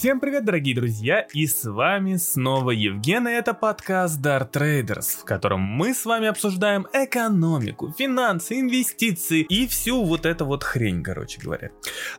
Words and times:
Всем 0.00 0.18
привет, 0.18 0.46
дорогие 0.46 0.74
друзья, 0.74 1.26
и 1.34 1.46
с 1.46 1.62
вами 1.70 2.16
снова 2.16 2.70
Евген, 2.70 3.28
и 3.28 3.32
это 3.32 3.52
подкаст 3.52 4.18
Dart 4.18 4.50
Traders, 4.50 5.20
в 5.20 5.26
котором 5.26 5.60
мы 5.60 5.92
с 5.92 6.06
вами 6.06 6.26
обсуждаем 6.26 6.86
экономику, 6.94 7.94
финансы, 7.98 8.60
инвестиции 8.60 9.42
и 9.42 9.66
всю 9.66 10.02
вот 10.02 10.24
эту 10.24 10.46
вот 10.46 10.64
хрень, 10.64 11.02
короче 11.02 11.38
говоря. 11.42 11.70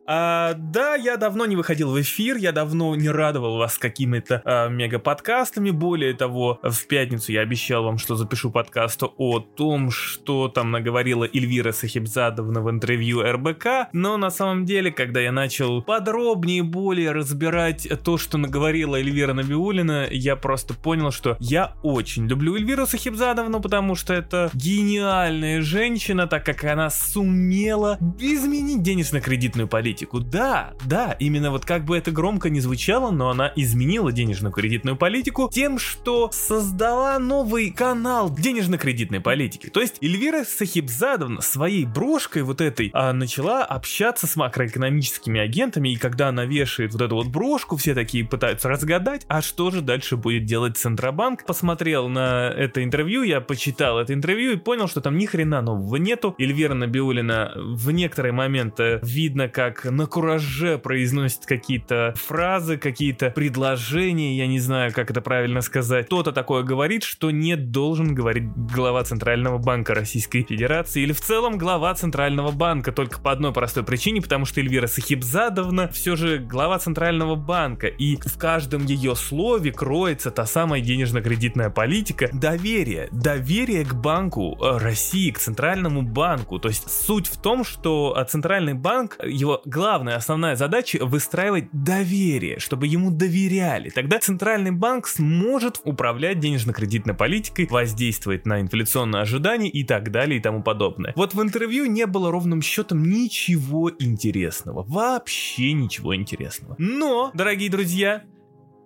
А, 0.06 0.54
да, 0.54 0.94
я 0.94 1.18
давно 1.18 1.48
не 1.48 1.56
выходил 1.56 1.90
в 1.90 2.00
эфир, 2.00 2.38
я 2.38 2.52
давно 2.52 2.96
не 2.96 3.10
радовал 3.10 3.58
вас 3.58 3.80
какими-то 3.80 4.44
а, 4.46 4.70
мега-подкастами, 4.70 5.72
более 5.72 6.14
того, 6.14 6.60
в 6.62 6.86
пятницу 6.86 7.32
я 7.32 7.42
обещал 7.42 7.84
вам, 7.84 7.98
что 7.98 8.16
запишу 8.16 8.52
подкаст 8.52 9.02
о 9.02 9.40
том, 9.40 9.90
что 9.90 10.50
там 10.50 10.70
наговорила 10.70 11.24
Эльвира 11.24 11.72
Сахибзадовна 11.72 12.62
в 12.62 12.70
интервью 12.70 13.24
РБК, 13.24 13.90
но 13.92 14.18
на 14.18 14.30
самом 14.30 14.66
деле, 14.66 14.92
когда 14.92 15.20
я 15.20 15.32
начал 15.32 15.82
подробнее, 15.82 16.62
более 16.62 17.12
разбирать 17.12 17.71
то, 17.74 18.18
что 18.18 18.38
наговорила 18.38 18.96
Эльвира 18.96 19.34
Набиулина, 19.34 20.08
я 20.10 20.36
просто 20.36 20.74
понял, 20.74 21.12
что 21.12 21.38
я 21.40 21.74
очень 21.84 22.28
люблю 22.28 22.56
Эльвиру 22.56 22.86
Сахибзадовну, 22.86 23.62
потому 23.62 23.96
что 23.96 24.14
это 24.14 24.50
гениальная 24.54 25.62
женщина, 25.62 26.28
так 26.28 26.46
как 26.46 26.64
она 26.64 26.90
сумела 26.90 27.98
изменить 28.20 28.82
денежно-кредитную 28.82 29.68
политику. 29.68 30.20
Да, 30.20 30.74
да, 30.86 31.16
именно 31.20 31.52
вот 31.52 31.66
как 31.66 31.86
бы 31.86 31.98
это 31.98 32.12
громко 32.12 32.50
не 32.50 32.60
звучало, 32.60 33.12
но 33.12 33.30
она 33.30 33.52
изменила 33.56 34.12
денежно-кредитную 34.12 34.96
политику 34.96 35.50
тем, 35.52 35.80
что 35.80 36.30
создала 36.32 37.20
новый 37.20 37.72
канал 37.72 38.34
денежно-кредитной 38.34 39.20
политики. 39.20 39.68
То 39.68 39.82
есть 39.82 39.98
Эльвира 40.02 40.44
Сахибзадовна 40.44 41.42
своей 41.42 41.86
брошкой 41.86 42.44
вот 42.44 42.62
этой 42.62 42.90
а, 42.94 43.14
начала 43.14 43.64
общаться 43.64 44.28
с 44.28 44.36
макроэкономическими 44.36 45.40
агентами, 45.40 45.90
и 45.90 45.96
когда 45.96 46.30
она 46.30 46.46
вешает 46.46 46.94
вот 46.94 47.02
эту 47.02 47.16
вот 47.16 47.28
брошку, 47.62 47.78
все 47.78 47.94
такие 47.94 48.26
пытаются 48.26 48.70
разгадать, 48.70 49.26
а 49.28 49.42
что 49.42 49.72
же 49.72 49.82
дальше 49.82 50.18
будет 50.18 50.46
делать 50.46 50.78
Центробанк. 50.78 51.46
Посмотрел 51.46 52.08
на 52.08 52.50
это 52.50 52.84
интервью, 52.84 53.24
я 53.24 53.40
почитал 53.40 54.00
это 54.00 54.14
интервью 54.14 54.54
и 54.54 54.56
понял, 54.58 54.88
что 54.88 55.02
там 55.02 55.18
ни 55.18 55.26
хрена 55.26 55.62
нового 55.62 55.98
нету. 55.98 56.36
Эльвира 56.40 56.74
Набиулина 56.74 57.54
в 57.56 57.92
некоторые 57.92 58.32
моменты 58.32 59.00
видно, 59.04 59.48
как 59.48 59.86
на 59.86 60.08
кураже 60.08 60.78
произносит 60.78 61.46
какие-то 61.46 62.14
фразы, 62.16 62.78
какие-то 62.78 63.30
предложения, 63.30 64.38
я 64.38 64.48
не 64.48 64.60
знаю, 64.60 64.92
как 64.94 65.12
это 65.12 65.22
правильно 65.22 65.62
сказать. 65.62 66.08
Кто-то 66.08 66.32
такое 66.32 66.64
говорит, 66.64 67.04
что 67.04 67.32
не 67.32 67.56
должен 67.56 68.16
говорить 68.16 68.46
глава 68.56 69.04
Центрального 69.04 69.58
банка 69.58 69.94
Российской 69.94 70.44
Федерации 70.44 71.04
или 71.04 71.14
в 71.14 71.22
целом 71.22 71.58
глава 71.58 71.94
Центрального 71.94 72.52
банка, 72.52 72.92
только 72.92 73.20
по 73.20 73.32
одной 73.32 73.54
простой 73.54 73.84
причине, 73.84 74.22
потому 74.22 74.46
что 74.46 74.62
Эльвира 74.62 74.88
Сахибзадовна 74.88 75.88
все 75.90 76.16
же 76.16 76.40
глава 76.40 76.80
Центрального 76.80 77.36
банка, 77.36 77.51
и 77.88 78.18
в 78.18 78.38
каждом 78.38 78.86
ее 78.86 79.16
слове 79.16 79.72
кроется 79.72 80.32
та 80.32 80.46
самая 80.46 80.82
денежно-кредитная 80.82 81.70
политика 81.70 82.30
доверие, 82.32 83.10
доверие 83.12 83.86
к 83.86 83.94
банку 83.94 84.58
э, 84.60 84.78
России, 84.78 85.32
к 85.32 85.40
Центральному 85.40 86.02
банку. 86.02 86.60
То 86.60 86.70
есть 86.70 86.90
суть 86.90 87.28
в 87.28 87.42
том, 87.42 87.64
что 87.64 88.16
э, 88.18 88.26
Центральный 88.26 88.74
банк, 88.74 89.18
его 89.24 89.62
главная, 89.66 90.16
основная 90.16 90.56
задача 90.56 91.04
выстраивать 91.06 91.66
доверие, 91.72 92.60
чтобы 92.60 92.88
ему 92.88 93.12
доверяли. 93.12 93.90
Тогда 93.90 94.20
Центральный 94.20 94.72
банк 94.72 95.08
сможет 95.08 95.82
управлять 95.84 96.40
денежно-кредитной 96.40 97.14
политикой, 97.14 97.68
воздействовать 97.70 98.46
на 98.46 98.62
инфляционные 98.62 99.22
ожидания 99.22 99.70
и 99.70 99.84
так 99.84 100.12
далее 100.12 100.40
и 100.40 100.42
тому 100.42 100.64
подобное. 100.64 101.14
Вот 101.16 101.34
в 101.34 101.42
интервью 101.42 101.86
не 101.86 102.06
было 102.06 102.32
ровным 102.32 102.62
счетом 102.62 103.04
ничего 103.04 103.92
интересного. 104.00 104.84
Вообще 104.88 105.74
ничего 105.74 106.16
интересного. 106.16 106.76
Но, 106.78 107.32
дорогие 107.44 107.72
друзья, 107.72 108.24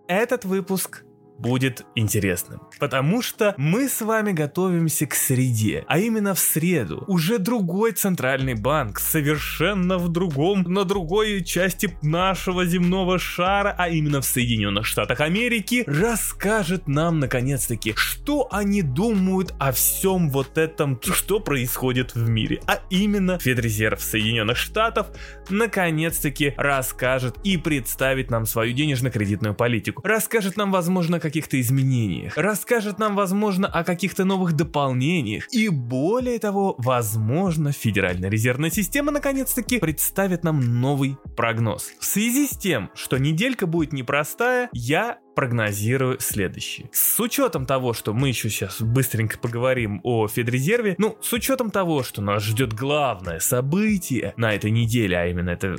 этот 0.08 0.45
выпуск 0.45 1.03
будет 1.38 1.85
интересным. 1.96 2.62
Потому 2.79 3.22
что 3.22 3.53
мы 3.57 3.90
с 3.90 4.01
вами 4.01 4.31
готовимся 4.31 5.06
к 5.06 5.16
среде, 5.16 5.84
а 5.88 6.00
именно 6.00 6.34
в 6.34 6.40
среду. 6.40 7.03
Уже 7.07 7.40
другой 7.40 7.91
центральный 7.91 8.53
банк, 8.53 9.00
совершенно 9.00 9.97
в 9.97 10.09
другом, 10.09 10.63
на 10.63 10.85
другой 10.85 11.44
части 11.44 11.97
нашего 12.01 12.66
земного 12.66 13.19
шара, 13.19 13.75
а 13.78 13.90
именно 13.90 14.22
в 14.22 14.25
Соединенных 14.25 14.85
Штатах 14.85 15.22
Америки, 15.22 15.84
расскажет 15.88 16.88
нам 16.88 17.19
наконец-таки, 17.19 17.94
что 17.95 18.47
они 18.51 18.81
думают 18.81 19.53
о 19.59 19.72
всем 19.72 20.29
вот 20.29 20.57
этом, 20.57 21.00
что 21.01 21.40
происходит 21.40 22.16
в 22.16 22.29
мире. 22.29 22.62
А 22.68 22.79
именно 22.90 23.40
Федрезерв 23.40 24.01
Соединенных 24.01 24.57
Штатов 24.57 25.07
наконец-таки 25.50 26.53
расскажет 26.57 27.35
и 27.44 27.57
представит 27.57 28.31
нам 28.31 28.45
свою 28.45 28.74
денежно-кредитную 28.74 29.53
политику. 29.53 30.01
Расскажет 30.06 30.57
нам, 30.57 30.72
возможно, 30.72 31.19
каких-то 31.25 31.59
изменениях, 31.59 32.38
расскажет 32.38 33.00
нам, 33.00 33.16
возможно, 33.16 33.68
о 33.68 33.84
каких-то 33.84 34.25
новых 34.25 34.53
дополнениях 34.53 35.52
и 35.52 35.69
более 35.69 36.38
того, 36.38 36.75
возможно, 36.78 37.72
Федеральная 37.72 38.30
резервная 38.30 38.69
система 38.69 39.12
наконец-таки 39.12 39.80
представит 39.80 40.44
нам 40.44 40.59
новый 40.81 41.18
прогноз. 41.36 41.94
В 42.00 42.06
связи 42.06 42.46
с 42.46 42.52
тем, 42.52 42.91
что 42.94 43.18
неделька 43.18 43.66
будет 43.66 43.91
непростая, 43.91 44.69
я 44.72 45.18
прогнозирую 45.35 46.18
следующее. 46.19 46.90
С 46.91 47.19
учетом 47.19 47.66
того, 47.66 47.94
что 47.94 48.13
мы 48.13 48.29
еще 48.29 48.50
сейчас 48.50 48.81
быстренько 48.81 49.38
поговорим 49.38 50.00
о 50.03 50.28
Федрезерве, 50.28 50.96
ну, 50.97 51.18
с 51.22 51.34
учетом 51.34 51.72
того, 51.72 52.03
что 52.03 52.22
нас 52.22 52.44
ждет 52.44 52.73
главное 52.73 53.40
событие 53.40 54.34
на 54.38 54.53
этой 54.53 54.72
неделе, 54.72 55.18
а 55.18 55.28
именно 55.28 55.51
это, 55.51 55.75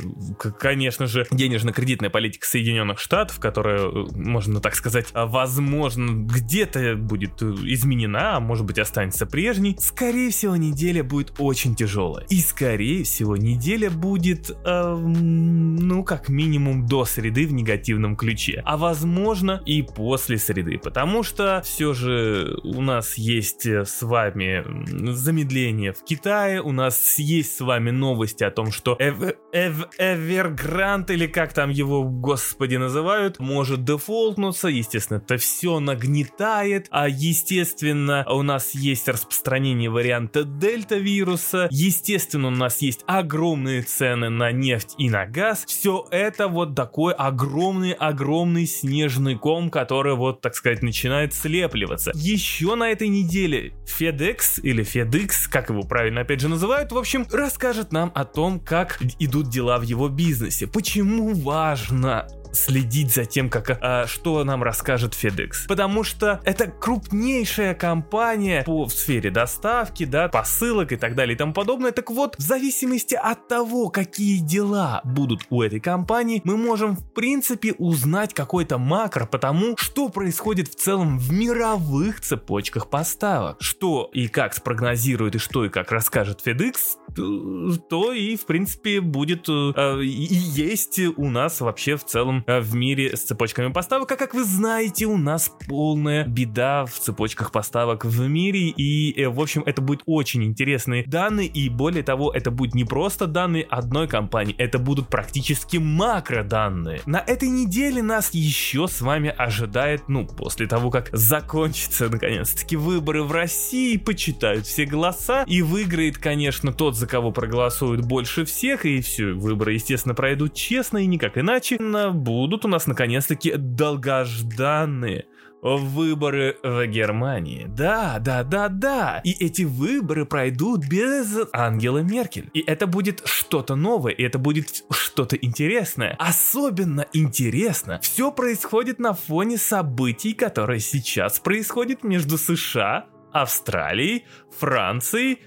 конечно 0.59 1.07
же, 1.07 1.27
денежно-кредитная 1.31 2.11
политика 2.11 2.47
Соединенных 2.47 2.99
Штатов, 2.99 3.41
которая, 3.41 3.89
можно 4.15 4.61
так 4.61 4.75
сказать, 4.75 5.09
возможно, 5.15 6.25
где-то 6.25 6.97
будет 6.97 7.43
изменена, 7.43 8.37
а 8.37 8.41
может 8.41 8.67
быть 8.67 8.79
останется 8.79 9.27
прежней, 9.27 9.77
скорее 9.81 10.31
всего, 10.31 10.57
неделя 10.57 11.03
будет 11.03 11.35
очень 11.39 11.75
тяжелая. 11.75 12.27
И, 12.29 12.41
скорее 12.41 13.05
всего, 13.05 13.37
неделя 13.37 13.91
будет, 13.91 14.51
э, 14.51 14.95
ну, 14.97 16.05
как 16.05 16.29
минимум 16.29 16.87
до 16.87 17.05
среды 17.05 17.47
в 17.47 17.53
негативном 17.53 18.17
ключе. 18.17 18.63
А 18.65 18.77
возможно, 18.77 19.46
возможно, 19.47 19.63
и 19.65 19.83
после 19.83 20.39
среды, 20.39 20.79
потому 20.79 21.23
что 21.23 21.63
все 21.65 21.95
же 21.95 22.59
у 22.63 22.81
нас 22.81 23.17
есть 23.17 23.67
э, 23.67 23.85
с 23.85 24.03
вами 24.03 24.65
замедление 25.13 25.93
в 25.93 26.05
Китае, 26.05 26.61
у 26.61 26.73
нас 26.73 27.19
есть 27.19 27.57
с 27.57 27.61
вами 27.61 27.91
новости 27.91 28.45
о 28.45 28.51
том, 28.51 28.73
что 28.73 28.97
Эв 28.99 29.17
Эв 29.53 29.89
Эвергрант, 29.99 31.11
или 31.11 31.27
как 31.27 31.53
там 31.53 31.71
его, 31.71 32.05
господи, 32.05 32.77
называют, 32.77 33.39
может 33.39 33.85
дефолтнуться, 33.85 34.69
естественно, 34.69 35.19
это 35.19 35.37
все 35.37 35.81
нагнетает, 35.81 36.89
а 36.91 37.09
естественно, 37.09 38.25
у 38.29 38.43
нас 38.43 38.75
есть 38.75 39.09
распространение 39.09 39.91
варианта 39.91 40.45
дельта 40.45 40.97
вируса, 40.97 41.69
естественно, 41.71 42.49
у 42.49 42.51
нас 42.51 42.83
есть 42.83 43.01
огромные 43.07 43.83
цены 43.83 44.29
на 44.29 44.53
нефть 44.53 44.95
и 44.99 45.11
на 45.11 45.27
газ, 45.27 45.65
все 45.67 46.07
это 46.11 46.49
вот 46.49 46.75
такой 46.75 47.13
огромный-огромный 47.15 48.67
снежный 48.67 49.36
ком, 49.39 49.71
который 49.71 50.15
вот, 50.15 50.41
так 50.41 50.55
сказать, 50.55 50.83
начинает 50.83 51.35
слепливаться. 51.35 52.13
Еще 52.15 52.75
на 52.75 52.91
этой 52.91 53.09
неделе 53.09 53.73
FedEx 53.87 54.61
или 54.63 54.85
FedEx, 54.85 55.49
как 55.51 55.71
его 55.71 55.83
правильно 55.83 56.23
опять 56.23 56.41
же 56.41 56.49
называют, 56.49 56.93
в 56.93 56.99
общем, 56.99 57.27
расскажет 57.33 57.93
нам 57.93 58.13
о 58.15 58.25
том, 58.25 58.61
как 58.61 59.01
идут 59.19 59.49
дела 59.49 59.79
в 59.79 59.83
его 59.83 60.09
бизнесе. 60.09 60.67
Почему 60.67 61.35
важно 61.35 62.27
следить 62.53 63.13
за 63.13 63.25
тем, 63.25 63.51
как, 63.51 63.79
а, 63.81 64.07
что 64.07 64.45
нам 64.45 64.63
расскажет 64.63 65.15
FedEx. 65.15 65.67
Потому 65.69 66.05
что 66.05 66.41
это 66.45 66.67
крупнейшая 66.67 67.75
компания 67.75 68.63
по 68.65 68.87
в 68.87 68.93
сфере 68.93 69.31
доставки, 69.31 70.05
да, 70.05 70.29
посылок 70.29 70.93
и 70.93 70.97
так 70.97 71.15
далее 71.15 71.35
и 71.35 71.39
тому 71.39 71.53
подобное. 71.53 71.93
Так 71.93 72.11
вот, 72.11 72.37
в 72.39 72.43
зависимости 72.43 73.15
от 73.15 73.49
того, 73.49 73.89
какие 73.89 74.39
дела 74.39 75.01
будут 75.05 75.43
у 75.51 75.63
этой 75.63 75.81
компании, 75.81 76.41
мы 76.45 76.57
можем 76.57 76.97
в 76.97 77.13
принципе 77.13 77.73
узнать 77.79 78.35
какой-то 78.35 78.79
макро 78.79 79.27
по 79.27 79.39
тому, 79.39 79.77
что 79.77 80.09
происходит 80.09 80.69
в 80.69 80.75
целом 80.75 81.19
в 81.19 81.33
мировых 81.33 82.21
цепочках 82.21 82.89
поставок. 82.89 83.57
Что 83.61 84.11
и 84.13 84.29
как 84.29 84.55
спрогнозирует 84.55 85.37
и 85.37 85.39
что 85.39 85.65
и 85.65 85.69
как 85.69 85.93
расскажет 85.93 86.43
FedEx, 86.45 87.79
то 87.89 88.13
и 88.13 88.37
в 88.37 88.47
принципе 88.47 89.01
будет 89.01 89.49
э, 89.49 90.03
и 90.03 90.35
есть 90.35 90.99
у 91.17 91.29
нас 91.31 91.61
вообще 91.61 91.97
в 91.97 92.05
целом 92.05 92.36
Э, 92.47 92.61
в 92.61 92.75
мире 92.75 93.17
с 93.17 93.23
цепочками 93.23 93.73
поставок. 93.73 94.13
А 94.13 94.17
как 94.17 94.35
вы 94.35 94.45
знаете, 94.45 95.07
у 95.07 95.17
нас 95.17 95.51
полная 95.69 96.27
беда 96.27 96.85
в 96.87 96.93
цепочках 96.93 97.53
поставок 97.53 98.05
в 98.05 98.29
мире. 98.29 98.69
И, 98.69 99.13
э, 99.21 99.29
в 99.29 99.41
общем, 99.41 99.63
это 99.67 99.81
будет 99.83 100.03
очень 100.07 100.45
интересные 100.45 101.05
данные. 101.07 101.49
И 101.49 101.69
более 101.69 102.03
того, 102.03 102.33
это 102.33 102.51
будет 102.51 102.75
не 102.75 102.85
просто 102.85 103.27
данные 103.27 103.65
одной 103.65 104.09
компании, 104.09 104.55
это 104.59 104.79
будут 104.79 105.09
практически 105.09 105.77
макроданные. 105.77 107.01
На 107.07 107.19
этой 107.19 107.49
неделе 107.49 108.03
нас 108.03 108.31
еще 108.33 108.89
с 108.89 109.01
вами 109.01 109.33
ожидает, 109.37 110.09
ну, 110.09 110.27
после 110.27 110.67
того, 110.67 110.91
как 110.91 111.11
закончатся 111.13 112.09
наконец-таки 112.11 112.77
выборы 112.77 113.23
в 113.23 113.33
России, 113.33 113.97
почитают 113.97 114.67
все 114.67 114.85
голоса 114.85 115.45
и 115.47 115.63
выиграет, 115.63 116.19
конечно, 116.19 116.73
тот, 116.73 116.97
за 116.97 117.07
кого 117.07 117.33
проголосуют 117.33 118.03
больше 118.03 118.45
всех. 118.45 118.85
И 118.85 119.01
все, 119.01 119.33
выборы, 119.33 119.75
естественно, 119.75 120.15
пройдут 120.15 120.55
честно 120.55 120.99
и 120.99 121.07
никак 121.07 121.39
иначе. 121.39 121.77
На 121.79 122.11
будут 122.27 122.65
у 122.65 122.69
нас 122.69 122.89
наконец-таки 122.89 123.55
долгожданные 123.57 125.27
выборы 125.63 126.57
в 126.63 126.87
Германии. 126.87 127.67
Да, 127.69 128.19
да, 128.21 128.43
да, 128.43 128.69
да. 128.69 129.21
И 129.25 129.33
эти 129.45 129.63
выборы 129.63 130.27
пройдут 130.27 130.87
без 130.87 131.39
Ангела 131.53 131.99
Меркель. 131.99 132.51
И 132.53 132.61
это 132.61 132.87
будет 132.87 133.23
что-то 133.25 133.77
новое, 133.77 134.13
и 134.13 134.23
это 134.23 134.39
будет 134.39 134.85
что-то 134.91 135.37
интересное. 135.37 136.17
Особенно 136.19 137.07
интересно, 137.13 138.01
все 138.03 138.31
происходит 138.33 138.99
на 138.99 139.15
фоне 139.15 139.57
событий, 139.57 140.35
которые 140.35 140.81
сейчас 140.81 141.39
происходят 141.39 142.05
между 142.05 142.39
США, 142.39 143.07
Австралией, 143.33 144.25
Францией 144.59 145.39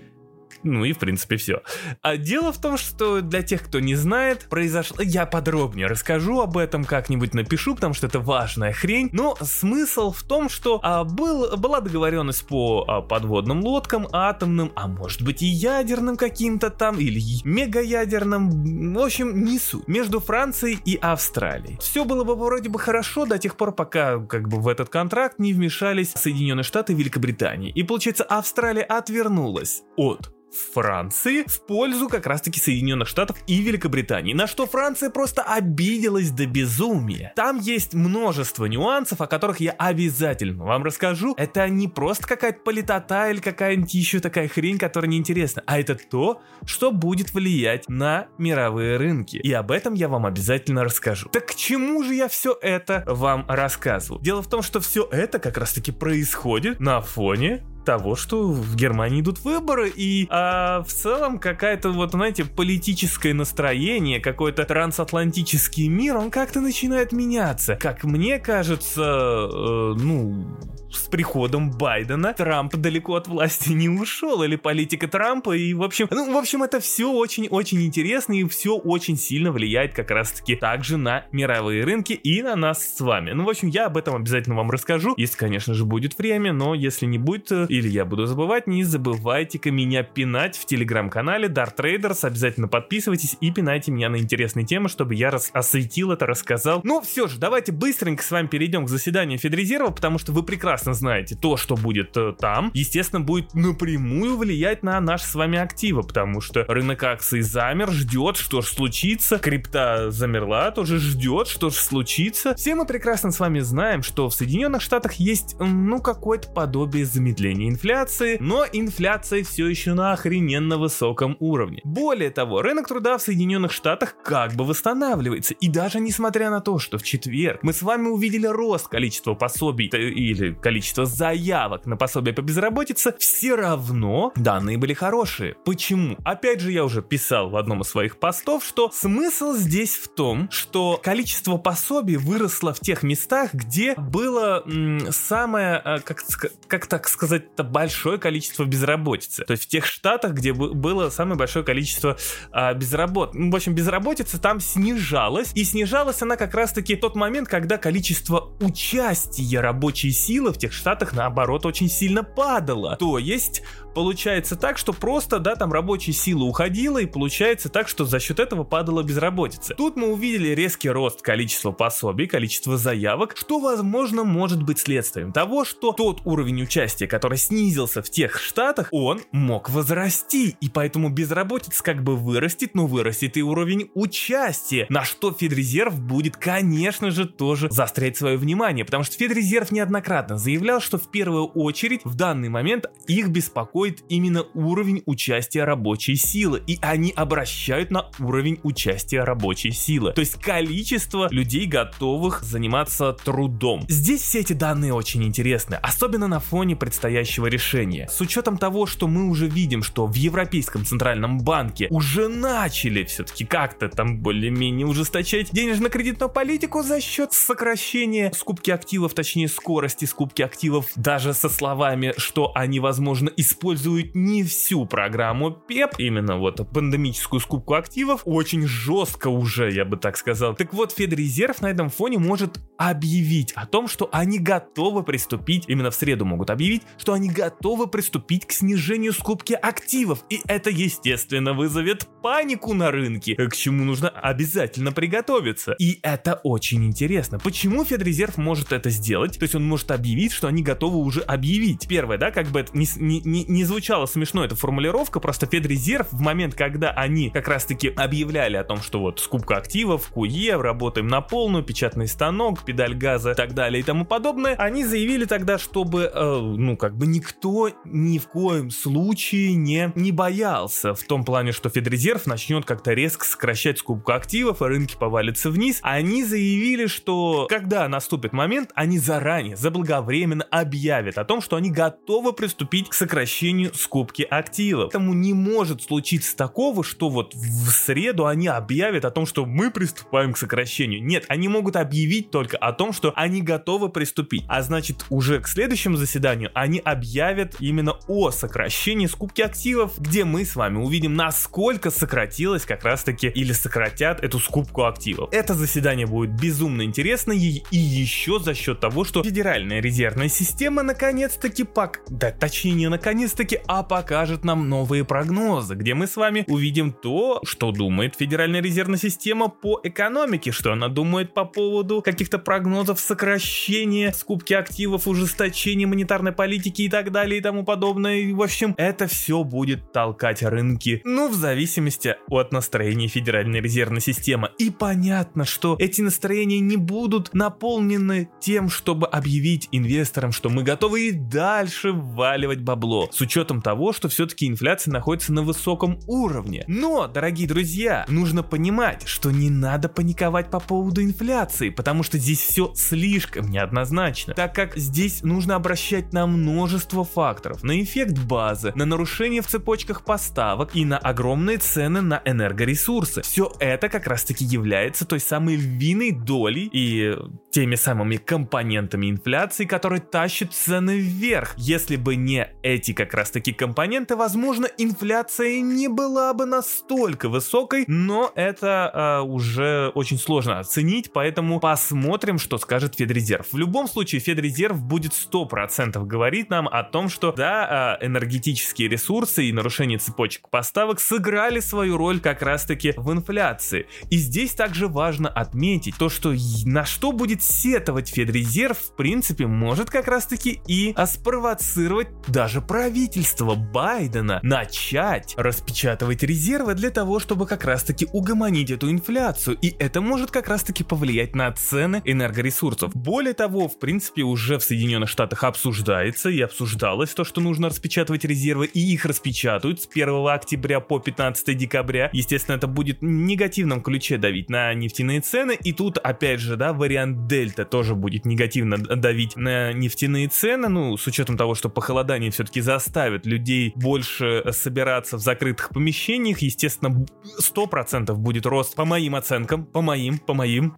ну 0.64 0.84
и 0.86 0.94
в 0.94 1.00
принципе 1.00 1.38
все. 1.38 1.62
А 2.02 2.18
дело 2.18 2.52
в 2.52 2.60
том, 2.60 2.78
что 2.78 3.22
для 3.22 3.42
тех, 3.42 3.64
кто 3.64 3.80
не 3.80 3.96
знает, 3.96 4.48
произошло... 4.50 4.98
Я 5.02 5.26
подробнее 5.26 5.88
расскажу 5.88 6.42
об 6.42 6.58
этом, 6.58 6.84
как-нибудь 6.84 7.34
напишу, 7.34 7.76
потому 7.76 7.94
что 7.94 8.08
это 8.08 8.20
важная 8.20 8.74
хрень. 8.74 9.10
Но 9.12 9.38
смысл 9.42 10.12
в 10.12 10.24
том, 10.24 10.50
что 10.50 10.80
а, 10.84 11.04
был, 11.04 11.56
была 11.58 11.82
договоренность 11.82 12.48
по 12.48 12.86
а, 12.88 13.02
подводным 13.02 13.62
лодкам, 13.64 14.08
атомным, 14.12 14.72
а 14.76 14.88
может 14.88 15.22
быть 15.22 15.42
и 15.42 15.48
ядерным 15.48 16.18
каким-то 16.18 16.70
там, 16.70 17.00
или 17.00 17.22
мегаядерным. 17.44 18.94
В 18.94 19.00
общем, 19.00 19.44
не. 19.44 19.60
Между 19.88 20.20
Францией 20.20 20.80
и 20.86 20.98
Австралией. 21.02 21.78
Все 21.82 22.06
было 22.06 22.24
бы 22.24 22.36
вроде 22.36 22.70
бы 22.70 22.80
хорошо 22.80 23.26
до 23.26 23.38
тех 23.38 23.58
пор, 23.58 23.74
пока 23.74 24.18
как 24.20 24.48
бы 24.48 24.60
в 24.60 24.68
этот 24.68 24.90
контракт 24.90 25.38
не 25.38 25.54
вмешались 25.54 26.14
Соединенные 26.16 26.64
Штаты 26.64 26.94
и 26.94 26.96
Великобритания. 26.96 27.70
И 27.70 27.84
получается, 27.84 28.24
Австралия 28.24 28.84
отвернулась 28.84 29.84
от 29.98 30.32
Франции 30.74 31.44
в 31.48 31.62
пользу 31.66 32.10
как 32.10 32.26
раз-таки 32.26 32.60
Соединенных 32.60 33.08
Штатов 33.08 33.38
и 33.48 33.62
Великобритании, 33.62 34.34
на 34.34 34.48
что 34.48 34.66
Франция 34.66 35.10
просто 35.10 35.44
обиделась 35.44 36.32
до 36.32 36.46
безумия. 36.46 37.34
Там 37.36 37.60
есть 37.60 37.94
множество 37.94 38.66
нюансов, 38.66 39.22
о 39.22 39.28
которых 39.28 39.60
я 39.60 39.72
обязательно 39.72 40.64
вам 40.64 40.84
расскажу. 40.84 41.34
Это 41.38 41.68
не 41.70 41.88
просто 41.88 42.28
какая-то 42.28 42.60
политота 42.62 43.30
или 43.30 43.40
какая-нибудь 43.40 43.94
еще 43.94 44.20
такая 44.20 44.48
хрень, 44.48 44.78
которая 44.78 45.10
неинтересна, 45.10 45.64
а 45.66 45.80
это 45.80 45.96
то, 45.96 46.42
что 46.66 46.92
будет 46.92 47.34
влиять 47.34 47.88
на 47.88 48.28
мировые 48.38 48.98
рынки. 48.98 49.38
И 49.38 49.52
об 49.54 49.72
этом 49.72 49.94
я 49.94 50.08
вам 50.08 50.26
обязательно 50.26 50.84
расскажу. 50.84 51.30
Так 51.30 51.48
к 51.48 51.56
чему 51.56 52.04
же 52.04 52.16
я 52.16 52.28
все 52.28 52.58
это 52.62 53.04
вам 53.08 53.46
рассказываю? 53.48 54.22
Дело 54.22 54.42
в 54.42 54.50
том, 54.50 54.62
что 54.62 54.80
все 54.80 55.08
это 55.12 55.40
как 55.40 55.58
раз-таки 55.58 55.92
происходит 55.92 56.80
на 56.80 57.02
фоне 57.02 57.64
того, 57.86 58.16
что 58.16 58.48
в 58.48 58.76
Германии 58.76 59.22
идут 59.22 59.40
выборы, 59.44 59.92
и 59.94 60.28
а, 60.30 60.84
в 60.84 60.94
целом 60.94 61.40
какая-то 61.40 61.92
вот, 61.92 62.12
знаете, 62.12 62.46
политическое 62.46 63.34
настроение, 63.34 64.20
какой-то 64.20 64.66
трансатлантический 64.66 65.88
мир, 65.88 66.18
он 66.18 66.32
как-то 66.32 66.62
начинает 66.62 67.12
меняться. 67.12 67.76
Как 67.76 68.04
мне 68.04 68.40
кажется, 68.40 69.02
э, 69.02 69.94
ну, 69.98 70.58
с 70.92 71.08
приходом 71.08 71.72
Байдена 71.72 72.34
Трамп 72.34 72.76
далеко 72.76 73.16
от 73.16 73.28
власти 73.28 73.70
не 73.70 73.90
ушел, 73.90 74.44
или 74.44 74.56
политика 74.56 75.08
Трампа, 75.08 75.56
и 75.56 75.74
в 75.74 75.84
общем, 75.84 76.08
ну, 76.10 76.34
в 76.34 76.38
общем, 76.38 76.64
это 76.64 76.80
все 76.80 77.12
очень-очень 77.12 77.86
интересно, 77.86 78.34
и 78.34 78.44
все 78.48 78.76
очень 78.76 79.18
сильно 79.18 79.52
влияет 79.52 79.94
как 79.94 80.12
раз-таки 80.12 80.56
также 80.56 80.98
на 80.98 81.26
мировые 81.32 81.84
рынки 81.84 82.14
и 82.14 82.42
на 82.42 82.56
нас 82.56 82.96
с 82.96 83.00
вами. 83.00 83.32
Ну, 83.32 83.46
в 83.46 83.50
общем, 83.50 83.68
я 83.68 83.88
об 83.88 83.98
этом 83.98 84.16
обязательно 84.16 84.56
вам 84.56 84.72
расскажу, 84.72 85.14
если, 85.18 85.38
конечно 85.38 85.74
же, 85.74 85.86
будет 85.86 86.18
время, 86.18 86.54
но 86.54 86.74
если 86.74 87.06
не 87.06 87.18
будет, 87.18 87.52
э, 87.52 87.66
или 87.70 87.88
я 87.88 88.06
буду 88.06 88.26
забывать, 88.26 88.68
не 88.68 88.84
забывайте-ка 88.84 89.72
меня 89.72 90.04
пинать 90.04 90.58
в 90.58 90.66
телеграм-канале 90.66 91.48
Dart 91.48 91.76
Traders, 91.78 92.26
обязательно 92.26 92.68
подписывайтесь 92.68 93.38
и 93.40 93.52
пинайте 93.52 93.92
меня 93.92 94.10
на 94.10 94.18
интересные 94.18 94.66
темы, 94.66 94.90
чтобы 94.90 95.16
я 95.16 95.32
рас 95.32 95.50
осветил 95.54 96.12
это, 96.12 96.26
рассказал. 96.26 96.82
Ну, 96.84 97.02
все 97.02 97.28
же, 97.28 97.40
давайте 97.40 97.72
быстренько 97.72 98.24
с 98.24 98.32
вами 98.32 98.48
перейдем 98.48 98.86
к 98.86 98.90
заседанию 98.90 99.38
Федрезерва, 99.40 99.90
потому 99.90 100.18
что 100.18 100.32
вы 100.32 100.44
прекрасно 100.44 100.79
прекрасно 100.80 100.94
знаете, 100.94 101.36
то, 101.36 101.58
что 101.58 101.76
будет 101.76 102.16
э, 102.16 102.34
там, 102.40 102.72
естественно, 102.74 103.20
будет 103.20 103.54
напрямую 103.54 104.38
влиять 104.38 104.82
на 104.82 105.00
наши 105.02 105.26
с 105.26 105.36
вами 105.36 105.58
активы, 105.60 106.04
потому 106.04 106.40
что 106.40 106.64
рынок 106.68 107.04
акций 107.04 107.42
замер, 107.42 107.92
ждет, 107.92 108.38
что 108.38 108.62
же 108.62 108.68
случится, 108.68 109.40
крипта 109.40 110.10
замерла, 110.10 110.72
тоже 110.72 111.00
ждет, 111.00 111.48
что 111.48 111.70
же 111.70 111.76
случится. 111.76 112.56
Все 112.56 112.76
мы 112.76 112.86
прекрасно 112.86 113.32
с 113.32 113.40
вами 113.40 113.60
знаем, 113.60 114.04
что 114.04 114.30
в 114.30 114.34
Соединенных 114.34 114.82
Штатах 114.82 115.14
есть, 115.16 115.58
ну, 115.60 116.02
какое-то 116.02 116.50
подобие 116.50 117.06
замедления 117.06 117.68
инфляции, 117.68 118.38
но 118.40 118.66
инфляция 118.72 119.44
все 119.44 119.68
еще 119.68 119.94
на 119.94 120.14
охрененно 120.14 120.78
высоком 120.78 121.36
уровне. 121.40 121.82
Более 121.84 122.30
того, 122.30 122.62
рынок 122.62 122.88
труда 122.88 123.18
в 123.18 123.22
Соединенных 123.22 123.74
Штатах 123.74 124.16
как 124.24 124.54
бы 124.54 124.64
восстанавливается, 124.64 125.54
и 125.56 125.68
даже 125.68 126.00
несмотря 126.00 126.50
на 126.50 126.62
то, 126.62 126.80
что 126.80 126.98
в 126.98 127.04
четверг 127.04 127.60
мы 127.64 127.74
с 127.74 127.82
вами 127.82 128.08
увидели 128.08 128.48
рост 128.48 128.88
количества 128.88 129.34
пособий 129.34 129.90
э, 129.92 129.98
или 129.98 130.54
количество 130.70 131.08
заявок 131.08 131.88
на 131.88 131.98
пособие 131.98 132.32
по 132.32 132.42
безработице, 132.44 133.16
все 133.18 133.56
равно 133.56 134.32
данные 134.36 134.78
были 134.78 134.94
хорошие. 134.94 135.56
Почему? 135.66 136.16
Опять 136.24 136.60
же, 136.60 136.72
я 136.72 136.86
уже 136.86 137.02
писал 137.02 137.50
в 137.50 137.56
одном 137.56 137.82
из 137.82 137.88
своих 137.88 138.20
постов, 138.20 138.64
что 138.64 138.92
смысл 138.94 139.54
здесь 139.54 139.96
в 139.96 140.10
том, 140.10 140.48
что 140.52 141.00
количество 141.04 141.58
пособий 141.58 142.18
выросло 142.18 142.72
в 142.72 142.82
тех 142.82 143.02
местах, 143.02 143.52
где 143.52 143.96
было 143.96 144.62
м, 144.68 145.12
самое, 145.12 145.82
э, 145.84 146.00
как, 146.02 146.22
как 146.68 146.86
так 146.86 147.10
сказать, 147.10 147.46
большое 147.58 148.20
количество 148.20 148.64
безработицы. 148.64 149.46
То 149.46 149.54
есть 149.54 149.64
в 149.64 149.68
тех 149.70 149.88
штатах, 149.88 150.34
где 150.34 150.54
было 150.54 151.10
самое 151.10 151.36
большое 151.36 151.66
количество 151.66 152.16
а, 152.52 152.76
безработ... 152.76 153.32
В 153.34 153.56
общем, 153.56 153.74
безработица 153.74 154.40
там 154.40 154.60
снижалась, 154.60 155.52
и 155.56 155.64
снижалась 155.64 156.22
она 156.22 156.36
как 156.36 156.54
раз-таки 156.54 156.96
тот 156.96 157.16
момент, 157.16 157.50
когда 157.50 157.80
количество 157.80 158.56
участия 158.62 159.62
рабочей 159.62 160.12
силы 160.12 160.54
в 160.54 160.59
тех 160.60 160.74
штатах 160.74 161.14
наоборот 161.14 161.66
очень 161.66 161.90
сильно 161.90 162.24
падала. 162.24 162.96
То 162.98 163.18
есть 163.18 163.64
получается 163.94 164.56
так, 164.56 164.78
что 164.78 164.94
просто, 164.94 165.40
да, 165.40 165.56
там 165.56 165.74
рабочая 165.74 166.14
сила 166.14 166.44
уходила, 166.44 167.00
и 167.00 167.06
получается 167.06 167.70
так, 167.70 167.88
что 167.88 168.06
за 168.06 168.20
счет 168.20 168.40
этого 168.40 168.64
падала 168.64 169.04
безработица. 169.04 169.74
Тут 169.76 169.96
мы 169.96 170.08
увидели 170.08 170.50
резкий 170.50 170.90
рост 170.90 171.22
количества 171.22 171.72
пособий, 171.72 172.28
количества 172.28 172.78
заявок, 172.78 173.36
что, 173.36 173.60
возможно, 173.60 174.24
может 174.24 174.64
быть 174.64 174.80
следствием 174.80 175.32
того, 175.32 175.66
что 175.66 175.92
тот 175.92 176.22
уровень 176.26 176.64
участия, 176.64 177.08
который 177.08 177.38
снизился 177.38 178.02
в 178.02 178.10
тех 178.10 178.40
штатах, 178.40 178.90
он 178.92 179.22
мог 179.32 179.70
возрасти, 179.70 180.56
и 180.62 180.70
поэтому 180.70 181.10
безработица 181.10 181.84
как 181.84 182.04
бы 182.04 182.16
вырастет, 182.16 182.76
но 182.76 182.88
вырастет 182.88 183.38
и 183.38 183.44
уровень 183.44 183.90
участия, 183.96 184.86
на 184.90 185.04
что 185.04 185.32
Федрезерв 185.32 186.00
будет, 186.00 186.38
конечно 186.38 187.12
же, 187.12 187.26
тоже 187.26 187.70
заострять 187.72 188.18
свое 188.18 188.38
внимание, 188.38 188.86
потому 188.86 189.04
что 189.04 189.18
Федрезерв 189.18 189.72
неоднократно 189.72 190.38
заявлял, 190.38 190.49
что 190.80 190.98
в 190.98 191.12
первую 191.12 191.46
очередь 191.46 192.02
в 192.04 192.16
данный 192.16 192.50
момент 192.50 192.86
их 193.08 193.30
беспокоит 193.30 194.04
именно 194.10 194.46
уровень 194.54 195.04
участия 195.06 195.64
рабочей 195.64 196.16
силы, 196.16 196.62
и 196.66 196.78
они 196.82 197.14
обращают 197.16 197.92
на 197.92 198.10
уровень 198.20 198.60
участия 198.64 199.24
рабочей 199.24 199.72
силы, 199.72 200.14
то 200.14 200.22
есть 200.22 200.36
количество 200.36 201.28
людей, 201.32 201.66
готовых 201.66 202.44
заниматься 202.44 203.14
трудом. 203.14 203.86
Здесь 203.88 204.22
все 204.22 204.40
эти 204.40 204.54
данные 204.54 204.94
очень 204.94 205.24
интересны, 205.24 205.76
особенно 205.76 206.28
на 206.28 206.40
фоне 206.40 206.76
предстоящего 206.76 207.48
решения. 207.48 208.08
С 208.10 208.22
учетом 208.22 208.58
того, 208.58 208.86
что 208.86 209.08
мы 209.08 209.30
уже 209.30 209.48
видим, 209.48 209.84
что 209.84 210.08
в 210.08 210.16
Европейском 210.16 210.86
Центральном 210.86 211.40
Банке 211.40 211.88
уже 211.90 212.28
начали 212.28 213.04
все-таки 213.04 213.46
как-то 213.46 213.90
там 213.90 214.20
более-менее 214.20 214.88
ужесточать 214.88 215.52
денежно-кредитную 215.52 216.30
политику 216.30 216.82
за 216.82 217.02
счет 217.02 217.34
сокращения 217.34 218.32
скупки 218.34 218.72
активов, 218.72 219.14
точнее 219.14 219.48
скорости 219.48 220.06
скупки 220.06 220.39
покупки 220.40 220.42
активов 220.42 220.86
даже 220.96 221.34
со 221.34 221.50
словами, 221.50 222.14
что 222.18 222.52
они, 222.56 222.80
возможно, 222.80 223.30
используют 223.38 224.16
не 224.16 224.44
всю 224.44 224.86
программу 224.86 225.50
PEP, 225.70 225.96
именно 225.98 226.38
вот 226.38 226.68
пандемическую 226.74 227.40
скупку 227.40 227.74
активов, 227.74 228.22
очень 228.26 228.68
жестко 228.68 229.30
уже, 229.30 229.72
я 229.72 229.86
бы 229.86 229.98
так 229.98 230.18
сказал. 230.18 230.56
Так 230.56 230.74
вот, 230.74 230.92
Федрезерв 230.92 231.62
на 231.62 231.68
этом 231.68 231.90
фоне 231.90 232.20
может 232.20 232.60
объявить 232.78 233.52
о 233.54 233.66
том, 233.66 233.88
что 233.88 234.10
они 234.12 234.40
готовы 234.40 235.04
приступить, 235.04 235.66
именно 235.68 235.90
в 235.92 235.96
среду 235.96 236.26
могут 236.26 236.50
объявить, 236.50 236.84
что 236.98 237.14
они 237.14 237.30
готовы 237.30 237.88
приступить 237.88 238.46
к 238.46 238.52
снижению 238.52 239.14
скупки 239.14 239.54
активов. 239.54 240.24
И 240.30 240.40
это, 240.48 240.70
естественно, 240.70 241.54
вызовет 241.54 242.08
панику 242.22 242.74
на 242.74 242.92
рынке, 242.92 243.36
к 243.36 243.56
чему 243.56 243.84
нужно 243.84 244.10
обязательно 244.10 244.92
приготовиться. 244.92 245.76
И 245.80 246.00
это 246.04 246.40
очень 246.44 246.86
интересно. 246.86 247.40
Почему 247.40 247.84
Федрезерв 247.84 248.38
может 248.38 248.72
это 248.72 248.90
сделать? 248.90 249.38
То 249.38 249.44
есть 249.44 249.56
он 249.56 249.66
может 249.68 249.92
объявить, 249.92 250.29
вид, 250.30 250.32
что 250.32 250.48
они 250.48 250.62
готовы 250.62 250.98
уже 250.98 251.22
объявить. 251.22 251.88
Первое, 251.88 252.18
да, 252.18 252.32
как 252.32 252.48
бы 252.48 252.60
это 252.60 252.78
не, 252.78 252.88
не, 252.98 253.44
не, 253.46 253.64
звучало 253.64 254.06
смешно, 254.06 254.46
эта 254.46 254.56
формулировка, 254.56 255.20
просто 255.20 255.48
Федрезерв 255.48 256.08
в 256.12 256.22
момент, 256.22 256.54
когда 256.54 256.92
они 256.92 257.32
как 257.32 257.48
раз-таки 257.48 257.90
объявляли 257.90 258.58
о 258.58 258.64
том, 258.64 258.82
что 258.82 259.00
вот 259.00 259.20
скупка 259.20 259.58
активов, 259.58 260.10
КУЕ, 260.10 260.58
работаем 260.62 261.08
на 261.08 261.22
полную, 261.22 261.64
печатный 261.64 262.08
станок, 262.08 262.64
педаль 262.64 262.96
газа 262.96 263.32
и 263.32 263.36
так 263.36 263.54
далее 263.54 263.82
и 263.82 263.84
тому 263.84 264.06
подобное, 264.06 264.56
они 264.56 264.86
заявили 264.86 265.26
тогда, 265.26 265.58
чтобы, 265.58 266.12
э, 266.14 266.40
ну, 266.40 266.78
как 266.78 266.96
бы 266.96 267.08
никто 267.08 267.72
ни 267.86 268.20
в 268.20 268.28
коем 268.28 268.70
случае 268.70 269.56
не, 269.56 269.92
не 269.96 270.12
боялся 270.12 270.94
в 270.94 271.04
том 271.04 271.24
плане, 271.24 271.52
что 271.52 271.70
Федрезерв 271.70 272.28
начнет 272.28 272.66
как-то 272.66 272.94
резко 272.94 273.26
сокращать 273.26 273.80
скупку 273.80 274.12
активов, 274.12 274.62
и 274.62 274.66
рынки 274.66 274.96
повалятся 274.98 275.50
вниз. 275.50 275.80
Они 275.82 276.24
заявили, 276.24 276.86
что 276.86 277.48
когда 277.50 277.88
наступит 277.88 278.34
момент, 278.34 278.72
они 278.76 279.00
заранее, 279.00 279.56
заблаговременно 279.56 280.19
объявят 280.50 281.18
о 281.18 281.26
том, 281.26 281.42
что 281.42 281.56
они 281.56 281.70
готовы 281.70 282.34
приступить 282.34 282.90
к 282.90 282.94
сокращению 282.94 283.74
скупки 283.74 284.24
активов. 284.24 284.92
Поэтому 284.92 285.14
не 285.14 285.34
может 285.34 285.82
случиться 285.82 286.36
такого, 286.36 286.84
что 286.84 287.10
вот 287.10 287.34
в 287.34 287.70
среду 287.70 288.26
они 288.26 288.48
объявят 288.48 289.06
о 289.06 289.12
том, 289.12 289.26
что 289.26 289.46
мы 289.46 289.72
приступаем 289.72 290.34
к 290.34 290.38
сокращению. 290.38 291.04
Нет, 291.04 291.26
они 291.28 291.48
могут 291.48 291.76
объявить 291.76 292.32
только 292.32 292.58
о 292.58 292.74
том, 292.74 292.94
что 292.94 293.14
они 293.16 293.42
готовы 293.42 293.90
приступить. 293.90 294.44
А 294.48 294.62
значит, 294.62 295.06
уже 295.10 295.40
к 295.40 295.48
следующему 295.48 295.98
заседанию 295.98 296.52
они 296.54 296.80
объявят 296.80 297.56
именно 297.60 297.98
о 298.08 298.32
сокращении 298.32 299.08
скупки 299.08 299.42
активов, 299.42 299.98
где 300.00 300.26
мы 300.26 300.46
с 300.46 300.56
вами 300.56 300.78
увидим, 300.78 301.14
насколько 301.14 301.92
сократилось 301.92 302.66
как 302.66 302.84
раз 302.84 303.04
таки 303.04 303.28
или 303.28 303.54
сократят 303.54 304.24
эту 304.24 304.40
скупку 304.40 304.86
активов. 304.86 305.30
Это 305.32 305.54
заседание 305.54 306.08
будет 306.08 306.32
безумно 306.32 306.84
интересно 306.84 307.32
и, 307.32 307.64
и 307.72 307.78
еще 307.78 308.40
за 308.40 308.54
счет 308.54 308.80
того, 308.80 309.06
что 309.06 309.24
Федеральная 309.24 309.80
резервная 309.80 310.09
система 310.30 310.84
наконец-таки 310.84 311.64
пок... 311.64 312.02
да 312.10 312.32
точнее 312.32 312.74
не 312.74 312.90
наконец-таки, 312.90 313.60
а 313.68 313.84
покажет 313.84 314.44
нам 314.44 314.70
новые 314.70 315.06
прогнозы, 315.06 315.76
где 315.76 315.94
мы 315.94 316.08
с 316.08 316.16
вами 316.16 316.46
увидим 316.48 316.92
то, 316.92 317.42
что 317.44 317.72
думает 317.72 318.16
Федеральная 318.16 318.62
резервная 318.62 318.98
система 318.98 319.50
по 319.50 319.80
экономике, 319.84 320.52
что 320.52 320.72
она 320.72 320.88
думает 320.88 321.34
по 321.34 321.46
поводу 321.46 322.02
каких-то 322.02 322.40
прогнозов 322.40 323.00
сокращения 323.00 324.12
скупки 324.14 324.54
активов, 324.54 325.08
ужесточения 325.08 325.88
монетарной 325.88 326.32
политики 326.32 326.84
и 326.84 326.90
так 326.90 327.12
далее 327.12 327.40
и 327.40 327.42
тому 327.42 327.64
подобное. 327.64 328.18
И, 328.18 328.34
в 328.34 328.42
общем, 328.42 328.76
это 328.78 329.08
все 329.08 329.44
будет 329.44 329.92
толкать 329.92 330.42
рынки, 330.44 331.02
ну, 331.04 331.30
в 331.30 331.34
зависимости 331.34 332.16
от 332.28 332.52
настроения 332.52 333.08
Федеральной 333.08 333.62
резервной 333.62 334.02
системы. 334.02 334.52
И 334.58 334.70
понятно, 334.70 335.46
что 335.46 335.76
эти 335.80 336.02
настроения 336.02 336.60
не 336.60 336.78
будут 336.78 337.34
наполнены 337.34 338.30
тем, 338.40 338.70
чтобы 338.70 339.08
объявить 339.08 339.68
инвесторам, 339.90 340.32
что 340.32 340.50
мы 340.50 340.64
готовы 340.64 341.08
и 341.08 341.12
дальше 341.12 341.92
вваливать 341.92 342.62
бабло, 342.62 343.10
с 343.12 343.22
учетом 343.22 343.62
того, 343.62 343.92
что 343.92 344.08
все-таки 344.08 344.48
инфляция 344.48 344.92
находится 344.92 345.34
на 345.34 345.42
высоком 345.42 346.00
уровне. 346.06 346.64
Но, 346.68 347.08
дорогие 347.08 347.48
друзья, 347.48 348.06
нужно 348.08 348.44
понимать, 348.44 349.08
что 349.08 349.32
не 349.32 349.50
надо 349.50 349.90
паниковать 349.90 350.52
по 350.52 350.60
поводу 350.60 351.02
инфляции, 351.02 351.70
потому 351.70 352.04
что 352.04 352.18
здесь 352.18 352.40
все 352.40 352.72
слишком 352.76 353.50
неоднозначно, 353.50 354.34
так 354.36 354.54
как 354.54 354.78
здесь 354.78 355.24
нужно 355.24 355.56
обращать 355.56 356.14
на 356.14 356.28
множество 356.28 357.04
факторов, 357.04 357.64
на 357.64 357.82
эффект 357.82 358.20
базы, 358.20 358.72
на 358.76 358.86
нарушение 358.86 359.42
в 359.42 359.48
цепочках 359.48 360.04
поставок 360.04 360.76
и 360.76 360.86
на 360.86 360.98
огромные 360.98 361.58
цены 361.58 362.02
на 362.02 362.22
энергоресурсы. 362.26 363.22
Все 363.24 363.52
это 363.60 363.90
как 363.90 364.06
раз 364.06 364.24
таки 364.24 364.46
является 364.46 365.06
той 365.06 365.20
самой 365.20 365.56
львиной 365.56 366.12
долей 366.12 366.70
и 366.72 367.16
теми 367.52 367.76
самыми 367.76 368.18
компонентами 368.18 369.10
инфляции, 369.10 369.66
которые 369.66 369.79
тащат 369.80 370.54
цены 370.54 370.98
вверх. 371.00 371.54
Если 371.58 371.96
бы 371.96 372.16
не 372.16 372.50
эти 372.64 372.94
как 372.94 373.14
раз 373.14 373.32
таки 373.32 373.54
компоненты, 373.54 374.16
возможно, 374.16 374.68
инфляция 374.78 375.62
не 375.62 375.88
была 375.88 376.34
бы 376.34 376.46
настолько 376.46 377.30
высокой, 377.30 377.86
но 377.88 378.32
это 378.36 378.92
э, 378.94 379.26
уже 379.26 379.92
очень 379.96 380.18
сложно 380.18 380.60
оценить, 380.60 381.12
поэтому 381.14 381.60
посмотрим, 381.60 382.40
что 382.40 382.58
скажет 382.58 382.96
Федрезерв. 382.96 383.48
В 383.52 383.58
любом 383.58 383.88
случае, 383.88 384.22
Федрезерв 384.22 384.82
будет 384.82 385.14
100% 385.14 386.06
говорить 386.06 386.50
нам 386.50 386.68
о 386.68 386.84
том, 386.84 387.10
что 387.10 387.32
да, 387.32 387.98
э, 388.02 388.06
энергетические 388.06 388.88
ресурсы 388.90 389.46
и 389.46 389.54
нарушение 389.54 389.98
цепочек 389.98 390.50
поставок 390.50 391.00
сыграли 391.00 391.60
свою 391.60 391.98
роль 391.98 392.20
как 392.20 392.42
раз 392.42 392.66
таки 392.66 392.94
в 392.96 393.12
инфляции. 393.12 393.88
И 394.10 394.18
здесь 394.18 394.54
также 394.54 394.88
важно 394.88 395.30
отметить 395.30 395.96
то, 395.98 396.10
что 396.10 396.34
на 396.66 396.86
что 396.86 397.12
будет 397.12 397.44
сетовать 397.44 398.10
Федрезерв, 398.10 398.78
в 398.78 398.96
принципе, 398.96 399.48
может 399.70 399.92
как 399.92 400.08
раз 400.08 400.26
таки 400.26 400.62
и 400.66 400.96
спровоцировать 401.06 402.08
даже 402.28 402.60
правительство 402.60 403.54
Байдена 403.54 404.40
начать 404.42 405.36
распечатывать 405.38 406.24
резервы 406.24 406.74
для 406.74 406.90
того, 406.90 407.20
чтобы 407.20 407.46
как 407.46 407.66
раз 407.66 407.84
таки 407.84 408.08
угомонить 408.12 408.72
эту 408.72 408.90
инфляцию. 408.90 409.60
И 409.62 409.76
это 409.78 410.02
может 410.02 410.32
как 410.32 410.48
раз 410.48 410.64
таки 410.64 410.84
повлиять 410.84 411.36
на 411.36 411.52
цены 411.52 412.02
энергоресурсов. 412.04 412.96
Более 412.96 413.36
того, 413.36 413.68
в 413.68 413.78
принципе, 413.78 414.24
уже 414.24 414.58
в 414.58 414.64
Соединенных 414.64 415.08
Штатах 415.08 415.44
обсуждается 415.44 416.32
и 416.32 416.42
обсуждалось 416.42 417.14
то, 417.14 417.24
что 417.24 417.40
нужно 417.40 417.70
распечатывать 417.70 418.26
резервы, 418.26 418.66
и 418.66 418.80
их 418.80 419.06
распечатают 419.06 419.84
с 419.84 419.88
1 419.88 420.30
октября 420.30 420.80
по 420.80 420.98
15 420.98 421.56
декабря. 421.56 422.10
Естественно, 422.12 422.56
это 422.56 422.66
будет 422.66 423.02
в 423.02 423.06
негативном 423.06 423.84
ключе 423.84 424.18
давить 424.18 424.50
на 424.50 424.74
нефтяные 424.74 425.22
цены, 425.22 425.56
и 425.64 425.74
тут, 425.74 426.00
опять 426.00 426.40
же, 426.40 426.56
да, 426.56 426.74
вариант 426.74 427.28
дельта 427.28 427.66
тоже 427.66 427.94
будет 427.94 428.26
негативно 428.26 428.80
давить 428.80 429.36
на 429.36 429.59
нефтяные 429.74 430.28
цены, 430.28 430.70
ну, 430.70 430.98
с 430.98 431.08
учетом 431.08 431.38
того, 431.38 431.56
что 431.56 431.70
похолодание 431.70 432.32
все-таки 432.32 432.62
заставит 432.62 433.26
людей 433.26 433.74
больше 433.76 434.44
собираться 434.52 435.18
в 435.18 435.22
закрытых 435.22 435.70
помещениях, 435.70 436.40
естественно, 436.40 437.06
100% 437.40 438.14
будет 438.14 438.46
рост 438.46 438.76
по 438.76 438.86
моим 438.86 439.16
оценкам, 439.16 439.66
по 439.66 439.82
моим, 439.82 440.18
по 440.20 440.34
моим, 440.34 440.78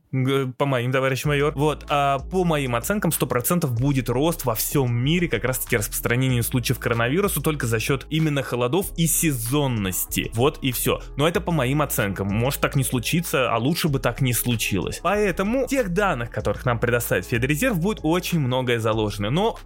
по 0.57 0.65
моим, 0.65 0.91
товарищ 0.91 1.25
майор, 1.25 1.53
вот, 1.55 1.85
а 1.89 2.19
по 2.19 2.43
моим 2.43 2.75
оценкам 2.75 3.11
100% 3.11 3.67
будет 3.67 4.09
рост 4.09 4.45
во 4.45 4.55
всем 4.55 4.93
мире 4.93 5.27
как 5.27 5.43
раз-таки 5.43 5.77
распространения 5.77 6.43
случаев 6.43 6.79
коронавируса 6.79 7.41
только 7.41 7.67
за 7.67 7.79
счет 7.79 8.05
именно 8.09 8.43
холодов 8.43 8.87
и 8.97 9.07
сезонности. 9.07 10.31
Вот 10.33 10.59
и 10.61 10.71
все. 10.71 11.01
Но 11.17 11.27
это 11.27 11.41
по 11.41 11.51
моим 11.51 11.81
оценкам. 11.81 12.27
Может 12.27 12.61
так 12.61 12.75
не 12.75 12.83
случиться, 12.83 13.51
а 13.51 13.57
лучше 13.57 13.87
бы 13.87 13.99
так 13.99 14.21
не 14.21 14.33
случилось. 14.33 14.99
Поэтому 15.01 15.67
тех 15.67 15.89
данных, 15.89 16.29
которых 16.29 16.65
нам 16.65 16.79
предоставит 16.79 17.25
Федрезерв, 17.25 17.79
будет 17.79 17.99
очень 18.03 18.39
многое 18.71 18.79
заложено. 18.79 19.29
Но 19.29 19.57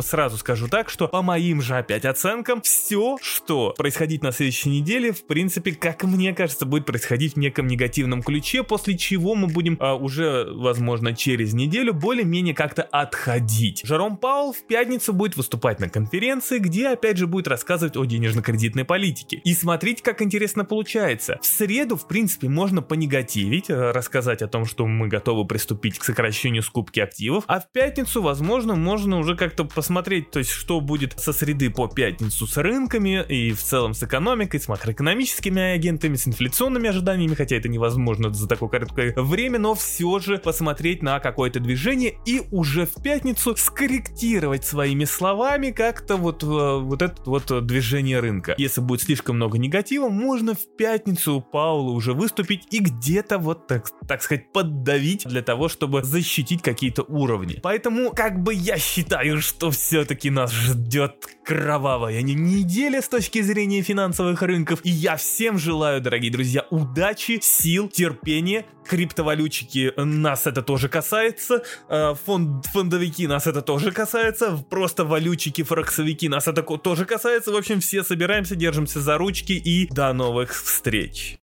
сразу 0.00 0.36
скажу 0.36 0.68
так, 0.68 0.88
что 0.88 1.08
по 1.08 1.22
моим 1.22 1.60
же 1.62 1.76
опять 1.76 2.04
оценкам, 2.04 2.62
все, 2.62 3.18
что 3.20 3.74
происходить 3.76 4.22
на 4.22 4.32
следующей 4.32 4.70
неделе, 4.70 5.12
в 5.12 5.26
принципе, 5.26 5.72
как 5.72 6.04
мне 6.04 6.34
кажется, 6.34 6.66
будет 6.66 6.86
происходить 6.86 7.34
в 7.34 7.38
неком 7.38 7.66
негативном 7.66 8.22
ключе, 8.22 8.62
после 8.62 8.96
чего 8.96 9.34
мы 9.34 9.48
будем 9.48 9.76
а, 9.80 9.94
уже, 9.94 10.46
возможно, 10.52 11.14
через 11.14 11.52
неделю 11.52 11.94
более-менее 11.94 12.54
как-то 12.54 12.82
отходить. 12.82 13.82
Жером 13.84 14.16
Паул 14.16 14.52
в 14.52 14.66
пятницу 14.66 15.12
будет 15.12 15.36
выступать 15.36 15.80
на 15.80 15.88
конференции, 15.88 16.58
где 16.58 16.88
опять 16.88 17.16
же 17.16 17.26
будет 17.26 17.48
рассказывать 17.48 17.96
о 17.96 18.04
денежно-кредитной 18.04 18.84
политике. 18.84 19.40
И 19.44 19.54
смотрите, 19.54 20.02
как 20.02 20.22
интересно 20.22 20.64
получается. 20.64 21.38
В 21.40 21.46
среду, 21.46 21.96
в 21.96 22.06
принципе, 22.08 22.48
можно 22.48 22.82
понегативить, 22.82 23.70
э, 23.70 23.90
рассказать 23.90 24.42
о 24.42 24.48
том, 24.48 24.64
что 24.64 24.86
мы 24.86 25.08
готовы 25.08 25.46
приступить 25.46 25.98
к 25.98 26.04
сокращению 26.04 26.62
скупки 26.62 27.00
активов, 27.00 27.44
а 27.46 27.60
в 27.60 27.70
пятницу, 27.70 28.22
возможно, 28.24 28.74
можно 28.74 29.18
уже 29.18 29.36
как-то 29.36 29.64
посмотреть, 29.64 30.30
то 30.30 30.40
есть 30.40 30.50
что 30.50 30.80
будет 30.80 31.18
со 31.18 31.32
среды 31.32 31.70
по 31.70 31.86
пятницу 31.86 32.46
с 32.46 32.56
рынками 32.56 33.24
и 33.28 33.52
в 33.52 33.62
целом 33.62 33.94
с 33.94 34.02
экономикой, 34.02 34.60
с 34.60 34.66
макроэкономическими 34.66 35.74
агентами, 35.74 36.16
с 36.16 36.26
инфляционными 36.26 36.88
ожиданиями, 36.88 37.34
хотя 37.34 37.56
это 37.56 37.68
невозможно 37.68 38.32
за 38.32 38.48
такое 38.48 38.68
короткое 38.68 39.14
время, 39.16 39.58
но 39.58 39.74
все 39.74 40.18
же 40.18 40.38
посмотреть 40.38 41.02
на 41.02 41.20
какое-то 41.20 41.60
движение 41.60 42.18
и 42.26 42.42
уже 42.50 42.86
в 42.86 43.02
пятницу 43.02 43.54
скорректировать 43.56 44.64
своими 44.64 45.04
словами 45.04 45.70
как-то 45.70 46.16
вот, 46.16 46.42
э, 46.42 46.46
вот 46.46 47.02
это 47.02 47.14
вот 47.26 47.66
движение 47.66 48.20
рынка. 48.20 48.54
Если 48.58 48.80
будет 48.80 49.02
слишком 49.02 49.36
много 49.36 49.58
негатива, 49.58 50.08
можно 50.08 50.54
в 50.54 50.76
пятницу 50.76 51.34
у 51.34 51.40
Паула 51.40 51.90
уже 51.90 52.14
выступить 52.14 52.66
и 52.70 52.78
где-то 52.78 53.38
вот 53.38 53.66
так, 53.66 53.90
так 54.08 54.22
сказать 54.22 54.52
поддавить 54.52 55.26
для 55.26 55.42
того, 55.42 55.68
чтобы 55.68 56.02
защитить 56.02 56.62
какие-то 56.62 57.02
уровни. 57.02 57.60
Поэтому 57.62 58.10
как 58.14 58.40
бы 58.40 58.54
я 58.54 58.78
считаю, 58.78 59.40
что 59.40 59.70
все-таки 59.70 60.30
нас 60.30 60.52
ждет 60.52 61.26
кровавая 61.44 62.22
неделя 62.22 63.02
с 63.02 63.08
точки 63.08 63.42
зрения 63.42 63.82
финансовых 63.82 64.40
рынков. 64.42 64.80
И 64.84 64.90
я 64.90 65.16
всем 65.16 65.58
желаю, 65.58 66.00
дорогие 66.00 66.30
друзья, 66.30 66.64
удачи, 66.70 67.38
сил, 67.42 67.88
терпения. 67.88 68.66
Криптовалютчики 68.86 69.92
нас 69.96 70.46
это 70.46 70.62
тоже 70.62 70.88
касается. 70.88 71.62
Э, 71.88 72.14
фонд, 72.24 72.66
фондовики 72.66 73.26
нас 73.26 73.46
это 73.46 73.62
тоже 73.62 73.92
касается. 73.92 74.64
Просто 74.70 75.04
валютчики, 75.04 75.62
форексовики 75.62 76.28
нас 76.28 76.46
это 76.46 76.62
тоже 76.62 77.06
касается. 77.06 77.50
В 77.50 77.56
общем, 77.56 77.80
все 77.80 78.04
собираемся, 78.04 78.54
держимся 78.56 79.00
за 79.00 79.18
ручки 79.18 79.52
и 79.52 79.88
до 79.88 80.12
новых 80.12 80.52
встреч. 80.52 81.32